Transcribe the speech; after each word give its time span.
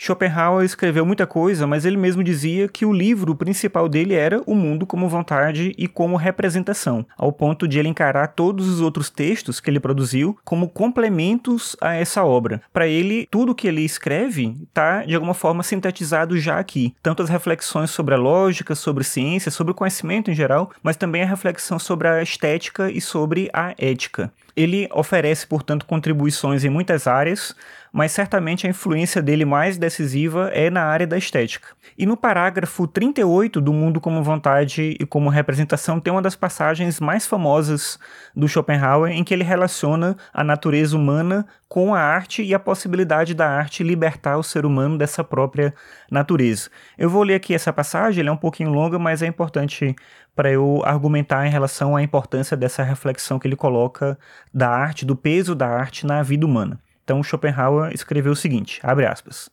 Schopenhauer 0.00 0.64
escreveu 0.64 1.04
muita 1.04 1.26
coisa, 1.26 1.66
mas 1.66 1.84
ele 1.84 1.96
mesmo 1.96 2.22
dizia 2.22 2.68
que 2.68 2.86
o 2.86 2.92
livro 2.92 3.34
principal 3.34 3.88
dele 3.88 4.14
era 4.14 4.40
O 4.46 4.54
Mundo 4.54 4.86
como 4.86 5.08
Vontade 5.08 5.74
e 5.76 5.88
como 5.88 6.16
Representação, 6.16 7.04
ao 7.16 7.32
ponto 7.32 7.66
de 7.66 7.80
ele 7.80 7.88
encarar 7.88 8.28
todos 8.28 8.68
os 8.68 8.80
outros 8.80 9.10
textos 9.10 9.58
que 9.58 9.68
ele 9.68 9.80
produziu 9.80 10.38
como 10.44 10.68
complementos 10.68 11.76
a 11.80 11.94
essa 11.94 12.24
obra. 12.24 12.62
Para 12.72 12.86
ele, 12.86 13.26
tudo 13.28 13.54
que 13.56 13.66
ele 13.66 13.84
escreve 13.84 14.56
está 14.68 15.04
de 15.04 15.16
alguma 15.16 15.34
forma 15.34 15.64
sintetizado 15.64 16.38
já 16.38 16.60
aqui, 16.60 16.94
tanto 17.02 17.20
as 17.20 17.28
reflexões 17.28 17.90
sobre 17.90 18.14
a 18.14 18.18
lógica, 18.18 18.76
sobre 18.76 19.02
ciência, 19.02 19.50
sobre 19.50 19.72
o 19.72 19.74
conhecimento 19.74 20.30
em 20.30 20.34
geral, 20.34 20.70
mas 20.80 20.96
também 20.96 21.22
a 21.22 21.26
reflexão 21.26 21.76
sobre 21.76 22.06
a 22.06 22.22
estética 22.22 22.88
e 22.88 23.00
sobre 23.00 23.50
a 23.52 23.74
ética. 23.76 24.32
Ele 24.56 24.88
oferece, 24.92 25.46
portanto, 25.46 25.86
contribuições 25.86 26.64
em 26.64 26.68
muitas 26.68 27.06
áreas, 27.06 27.54
mas 27.92 28.12
certamente 28.12 28.66
a 28.66 28.70
influência 28.70 29.22
dele 29.22 29.44
mais 29.44 29.78
decisiva 29.78 30.50
é 30.52 30.70
na 30.70 30.84
área 30.84 31.06
da 31.06 31.16
estética. 31.16 31.68
E 31.96 32.06
no 32.06 32.16
parágrafo 32.16 32.86
38 32.86 33.60
do 33.60 33.72
Mundo 33.72 34.00
como 34.00 34.22
Vontade 34.22 34.96
e 34.98 35.06
como 35.06 35.28
Representação 35.28 35.98
tem 35.98 36.12
uma 36.12 36.22
das 36.22 36.36
passagens 36.36 37.00
mais 37.00 37.26
famosas 37.26 37.98
do 38.34 38.48
Schopenhauer 38.48 39.12
em 39.12 39.24
que 39.24 39.34
ele 39.34 39.44
relaciona 39.44 40.16
a 40.32 40.44
natureza 40.44 40.96
humana 40.96 41.46
com 41.68 41.94
a 41.94 42.00
arte 42.00 42.42
e 42.42 42.54
a 42.54 42.58
possibilidade 42.58 43.34
da 43.34 43.48
arte 43.48 43.82
libertar 43.82 44.38
o 44.38 44.42
ser 44.42 44.64
humano 44.64 44.96
dessa 44.96 45.22
própria 45.22 45.74
natureza. 46.10 46.70
Eu 46.96 47.10
vou 47.10 47.22
ler 47.22 47.34
aqui 47.34 47.54
essa 47.54 47.72
passagem, 47.72 48.20
ela 48.20 48.30
é 48.30 48.32
um 48.32 48.36
pouquinho 48.36 48.70
longa, 48.70 48.98
mas 48.98 49.22
é 49.22 49.26
importante 49.26 49.94
para 50.34 50.50
eu 50.50 50.82
argumentar 50.84 51.46
em 51.46 51.50
relação 51.50 51.96
à 51.96 52.02
importância 52.02 52.56
dessa 52.56 52.82
reflexão 52.82 53.38
que 53.38 53.48
ele 53.48 53.56
coloca 53.56 54.16
da 54.54 54.70
arte, 54.70 55.04
do 55.04 55.16
peso 55.16 55.54
da 55.54 55.68
arte 55.68 56.06
na 56.06 56.22
vida 56.22 56.46
humana. 56.46 56.80
Então 57.08 57.22
Schopenhauer 57.22 57.90
escreveu 57.94 58.32
o 58.32 58.36
seguinte, 58.36 58.80
abre 58.82 59.06
aspas. 59.06 59.48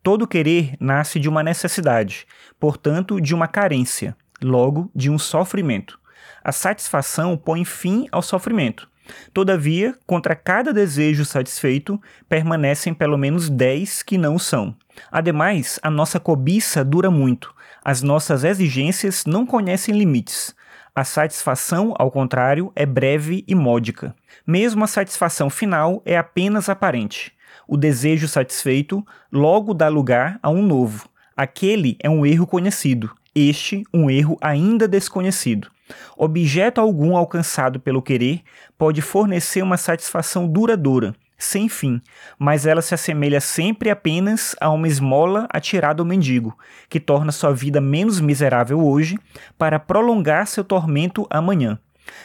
Todo 0.00 0.28
querer 0.28 0.76
nasce 0.78 1.18
de 1.18 1.28
uma 1.28 1.42
necessidade, 1.42 2.24
portanto, 2.56 3.20
de 3.20 3.34
uma 3.34 3.48
carência, 3.48 4.16
logo 4.40 4.88
de 4.94 5.10
um 5.10 5.18
sofrimento. 5.18 5.98
A 6.40 6.52
satisfação 6.52 7.36
põe 7.36 7.64
fim 7.64 8.06
ao 8.12 8.22
sofrimento. 8.22 8.88
Todavia, 9.34 9.92
contra 10.06 10.36
cada 10.36 10.72
desejo 10.72 11.24
satisfeito, 11.24 12.00
permanecem 12.28 12.94
pelo 12.94 13.18
menos 13.18 13.50
dez 13.50 14.00
que 14.00 14.16
não 14.16 14.38
são. 14.38 14.76
Ademais, 15.10 15.80
a 15.82 15.90
nossa 15.90 16.20
cobiça 16.20 16.84
dura 16.84 17.10
muito. 17.10 17.52
As 17.84 18.02
nossas 18.02 18.44
exigências 18.44 19.24
não 19.26 19.44
conhecem 19.44 19.98
limites. 19.98 20.54
A 20.98 21.04
satisfação, 21.04 21.94
ao 21.96 22.10
contrário, 22.10 22.72
é 22.74 22.84
breve 22.84 23.44
e 23.46 23.54
módica. 23.54 24.16
Mesmo 24.44 24.82
a 24.82 24.88
satisfação 24.88 25.48
final 25.48 26.02
é 26.04 26.18
apenas 26.18 26.68
aparente. 26.68 27.32
O 27.68 27.76
desejo 27.76 28.26
satisfeito 28.26 29.06
logo 29.30 29.72
dá 29.72 29.86
lugar 29.86 30.40
a 30.42 30.50
um 30.50 30.60
novo. 30.60 31.08
Aquele 31.36 31.96
é 32.02 32.10
um 32.10 32.26
erro 32.26 32.48
conhecido, 32.48 33.12
este 33.32 33.84
um 33.94 34.10
erro 34.10 34.36
ainda 34.40 34.88
desconhecido. 34.88 35.70
Objeto 36.16 36.80
algum 36.80 37.16
alcançado 37.16 37.78
pelo 37.78 38.02
querer 38.02 38.42
pode 38.76 39.00
fornecer 39.00 39.62
uma 39.62 39.76
satisfação 39.76 40.48
duradoura, 40.48 41.14
sem 41.38 41.68
fim, 41.68 42.02
mas 42.36 42.66
ela 42.66 42.82
se 42.82 42.92
assemelha 42.92 43.40
sempre 43.40 43.90
apenas 43.90 44.56
a 44.60 44.68
uma 44.70 44.88
esmola 44.88 45.46
atirada 45.50 46.02
ao 46.02 46.06
mendigo, 46.06 46.58
que 46.88 46.98
torna 46.98 47.30
sua 47.30 47.54
vida 47.54 47.80
menos 47.80 48.20
miserável 48.20 48.84
hoje 48.84 49.16
para 49.56 49.78
prolongar 49.78 50.48
seu 50.48 50.64
tormento 50.64 51.26
amanhã. 51.30 51.78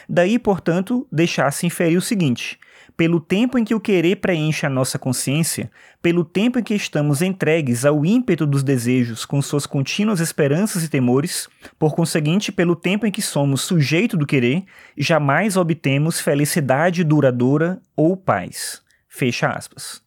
Daí, 0.08 0.38
portanto, 0.38 1.06
deixar-se 1.12 1.66
inferir 1.66 1.96
o 1.96 2.02
seguinte: 2.02 2.58
pelo 2.96 3.20
tempo 3.20 3.58
em 3.58 3.64
que 3.64 3.74
o 3.74 3.80
querer 3.80 4.16
preenche 4.16 4.64
a 4.66 4.70
nossa 4.70 4.98
consciência, 4.98 5.70
pelo 6.00 6.24
tempo 6.24 6.58
em 6.58 6.62
que 6.62 6.74
estamos 6.74 7.22
entregues 7.22 7.84
ao 7.84 8.04
ímpeto 8.04 8.46
dos 8.46 8.62
desejos 8.62 9.24
com 9.24 9.42
suas 9.42 9.66
contínuas 9.66 10.20
esperanças 10.20 10.84
e 10.84 10.88
temores, 10.88 11.48
por 11.78 11.94
conseguinte, 11.94 12.52
pelo 12.52 12.76
tempo 12.76 13.06
em 13.06 13.10
que 13.10 13.22
somos 13.22 13.62
sujeito 13.62 14.16
do 14.16 14.26
querer, 14.26 14.64
jamais 14.96 15.56
obtemos 15.56 16.20
felicidade 16.20 17.02
duradoura 17.04 17.80
ou 17.96 18.16
paz. 18.16 18.83
Fecha 19.16 19.50
aspas. 19.50 20.03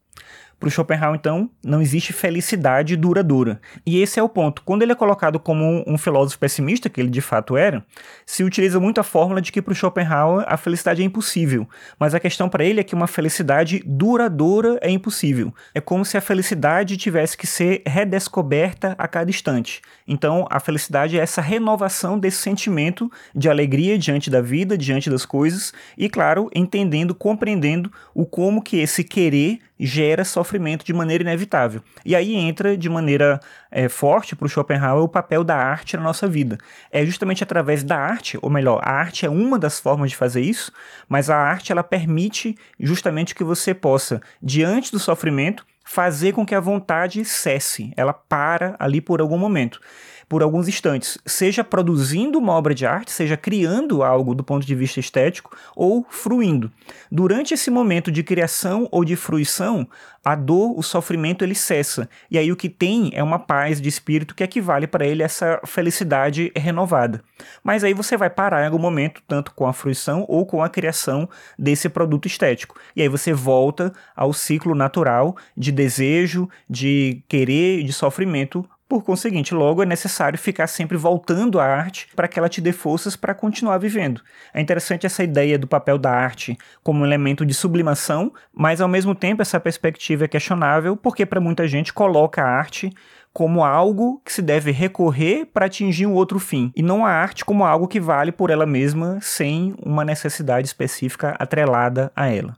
Para 0.59 0.67
o 0.67 0.71
Schopenhauer, 0.71 1.15
então, 1.15 1.49
não 1.63 1.81
existe 1.81 2.11
felicidade 2.11 2.95
duradoura. 2.95 3.61
E 3.85 4.01
esse 4.01 4.19
é 4.19 4.23
o 4.23 4.29
ponto. 4.29 4.63
Quando 4.63 4.81
ele 4.81 4.91
é 4.91 4.95
colocado 4.95 5.39
como 5.39 5.83
um 5.85 5.97
filósofo 5.99 6.39
pessimista, 6.39 6.89
que 6.89 6.99
ele 6.99 7.11
de 7.11 7.21
fato 7.21 7.55
era, 7.55 7.85
se 8.25 8.43
utiliza 8.43 8.79
muito 8.79 8.99
a 8.99 9.03
fórmula 9.03 9.39
de 9.39 9.51
que 9.51 9.61
para 9.61 9.71
o 9.71 9.75
Schopenhauer 9.75 10.45
a 10.47 10.57
felicidade 10.57 11.01
é 11.03 11.05
impossível. 11.05 11.69
Mas 11.99 12.15
a 12.15 12.19
questão 12.19 12.49
para 12.49 12.65
ele 12.65 12.79
é 12.79 12.83
que 12.83 12.95
uma 12.95 13.05
felicidade 13.05 13.83
duradoura 13.85 14.79
é 14.81 14.89
impossível. 14.89 15.53
É 15.75 15.79
como 15.79 16.03
se 16.03 16.17
a 16.17 16.21
felicidade 16.21 16.97
tivesse 16.97 17.37
que 17.37 17.45
ser 17.45 17.83
redescoberta 17.85 18.95
a 18.97 19.07
cada 19.07 19.29
instante. 19.29 19.81
Então, 20.07 20.47
a 20.49 20.59
felicidade 20.59 21.19
é 21.19 21.21
essa 21.21 21.41
renovação 21.41 22.17
desse 22.17 22.37
sentimento 22.37 23.11
de 23.35 23.47
alegria 23.47 23.97
diante 23.97 24.29
da 24.29 24.41
vida, 24.41 24.75
diante 24.75 25.07
das 25.07 25.25
coisas, 25.25 25.71
e, 25.95 26.09
claro, 26.09 26.49
entendendo, 26.55 27.13
compreendendo 27.13 27.91
o 28.15 28.25
como 28.25 28.61
que 28.61 28.77
esse 28.77 29.03
querer 29.03 29.59
gera 29.79 30.23
sofrimento 30.23 30.85
de 30.85 30.93
maneira 30.93 31.23
inevitável. 31.23 31.81
E 32.05 32.15
aí 32.15 32.35
entra 32.35 32.77
de 32.77 32.89
maneira 32.89 33.39
é, 33.69 33.87
forte 33.87 34.35
para 34.35 34.45
o 34.45 34.49
Schopenhauer 34.49 35.03
o 35.03 35.09
papel 35.09 35.43
da 35.43 35.55
arte 35.55 35.97
na 35.97 36.03
nossa 36.03 36.27
vida. 36.27 36.57
É 36.91 37.05
justamente 37.05 37.43
através 37.43 37.83
da 37.83 37.97
arte, 37.97 38.37
ou 38.41 38.49
melhor, 38.49 38.81
a 38.83 38.91
arte 38.91 39.25
é 39.25 39.29
uma 39.29 39.59
das 39.59 39.79
formas 39.79 40.11
de 40.11 40.17
fazer 40.17 40.41
isso, 40.41 40.71
mas 41.07 41.29
a 41.29 41.37
arte 41.37 41.71
ela 41.71 41.83
permite 41.83 42.55
justamente 42.79 43.35
que 43.35 43.43
você 43.43 43.73
possa, 43.73 44.21
diante 44.41 44.91
do 44.91 44.99
sofrimento, 44.99 45.65
fazer 45.83 46.33
com 46.33 46.45
que 46.45 46.53
a 46.53 46.59
vontade 46.59 47.23
cesse, 47.23 47.93
ela 47.95 48.13
para 48.13 48.75
ali 48.77 48.99
por 48.99 49.21
algum 49.21 49.37
momento 49.37 49.79
por 50.27 50.43
alguns 50.43 50.67
instantes, 50.67 51.17
seja 51.25 51.63
produzindo 51.63 52.37
uma 52.37 52.53
obra 52.53 52.75
de 52.75 52.85
arte, 52.85 53.11
seja 53.11 53.37
criando 53.37 54.03
algo 54.03 54.35
do 54.35 54.43
ponto 54.43 54.65
de 54.65 54.75
vista 54.75 54.99
estético 54.99 55.55
ou 55.75 56.05
fruindo. 56.09 56.71
Durante 57.11 57.53
esse 57.53 57.71
momento 57.71 58.11
de 58.11 58.23
criação 58.23 58.87
ou 58.91 59.05
de 59.05 59.15
fruição, 59.15 59.87
a 60.27 60.35
dor, 60.35 60.77
o 60.77 60.83
sofrimento, 60.83 61.45
ele 61.45 61.55
cessa. 61.55 62.09
E 62.29 62.37
aí 62.37 62.51
o 62.51 62.55
que 62.57 62.67
tem 62.67 63.11
é 63.13 63.23
uma 63.23 63.39
paz 63.39 63.79
de 63.79 63.87
espírito 63.87 64.35
que 64.35 64.43
equivale 64.43 64.85
para 64.85 65.07
ele 65.07 65.23
essa 65.23 65.61
felicidade 65.65 66.51
renovada. 66.53 67.23
Mas 67.63 67.81
aí 67.81 67.93
você 67.93 68.17
vai 68.17 68.29
parar 68.29 68.63
em 68.63 68.65
algum 68.65 68.77
momento, 68.77 69.21
tanto 69.25 69.53
com 69.53 69.65
a 69.65 69.71
fruição 69.71 70.25
ou 70.27 70.45
com 70.45 70.61
a 70.61 70.67
criação 70.67 71.29
desse 71.57 71.87
produto 71.87 72.27
estético. 72.27 72.77
E 72.93 73.01
aí 73.01 73.07
você 73.07 73.31
volta 73.31 73.93
ao 74.13 74.33
ciclo 74.33 74.75
natural 74.75 75.37
de 75.55 75.71
desejo, 75.71 76.49
de 76.69 77.23
querer, 77.29 77.83
de 77.83 77.93
sofrimento 77.93 78.67
por 78.87 79.03
conseguinte, 79.03 79.53
logo 79.53 79.83
é 79.83 79.85
necessário 79.85 80.39
ficar 80.39 80.67
sempre 80.67 80.97
voltando 80.97 81.59
à 81.59 81.65
arte 81.65 82.07
para 82.15 82.27
que 82.27 82.39
ela 82.39 82.47
te 82.47 82.61
dê 82.61 82.71
forças 82.71 83.15
para 83.15 83.33
continuar 83.33 83.77
vivendo. 83.77 84.21
É 84.53 84.61
interessante 84.61 85.05
essa 85.05 85.23
ideia 85.23 85.59
do 85.59 85.67
papel 85.67 85.97
da 85.97 86.11
arte 86.11 86.57
como 86.83 87.01
um 87.01 87.05
elemento 87.05 87.45
de 87.45 87.53
sublimação, 87.53 88.31
mas 88.53 88.79
ao 88.79 88.87
mesmo 88.87 89.13
tempo 89.13 89.41
essa 89.41 89.59
perspectiva 89.59 90.25
é 90.25 90.27
questionável 90.27 90.95
porque 90.95 91.25
para 91.25 91.41
muita 91.41 91.67
gente 91.67 91.91
coloca 91.93 92.41
a 92.41 92.47
arte 92.47 92.91
como 93.33 93.63
algo 93.63 94.19
que 94.25 94.33
se 94.33 94.41
deve 94.41 94.71
recorrer 94.71 95.45
para 95.45 95.67
atingir 95.67 96.07
um 96.07 96.13
outro 96.13 96.39
fim, 96.39 96.71
e 96.75 96.81
não 96.81 97.05
a 97.05 97.11
arte 97.11 97.45
como 97.45 97.63
algo 97.63 97.87
que 97.87 97.99
vale 97.99 98.31
por 98.31 98.49
ela 98.49 98.65
mesma 98.65 99.19
sem 99.21 99.75
uma 99.77 100.03
necessidade 100.03 100.65
específica 100.65 101.35
atrelada 101.37 102.11
a 102.15 102.27
ela. 102.27 102.55